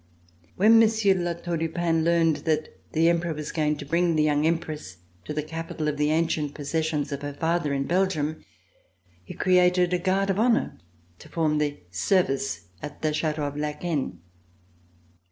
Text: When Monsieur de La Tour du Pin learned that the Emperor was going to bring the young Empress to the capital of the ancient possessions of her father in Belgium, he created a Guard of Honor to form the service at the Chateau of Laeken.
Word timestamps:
When 0.55 0.79
Monsieur 0.79 1.13
de 1.13 1.19
La 1.19 1.33
Tour 1.33 1.57
du 1.57 1.69
Pin 1.69 2.03
learned 2.03 2.37
that 2.37 2.69
the 2.93 3.07
Emperor 3.07 3.35
was 3.35 3.51
going 3.51 3.77
to 3.77 3.85
bring 3.85 4.15
the 4.15 4.23
young 4.23 4.47
Empress 4.47 4.97
to 5.25 5.31
the 5.31 5.43
capital 5.43 5.87
of 5.87 5.97
the 5.97 6.09
ancient 6.09 6.55
possessions 6.55 7.11
of 7.11 7.21
her 7.21 7.35
father 7.35 7.71
in 7.71 7.83
Belgium, 7.85 8.43
he 9.23 9.35
created 9.35 9.93
a 9.93 9.99
Guard 9.99 10.31
of 10.31 10.39
Honor 10.39 10.79
to 11.19 11.29
form 11.29 11.59
the 11.59 11.79
service 11.91 12.69
at 12.81 13.03
the 13.03 13.13
Chateau 13.13 13.43
of 13.45 13.53
Laeken. 13.53 14.17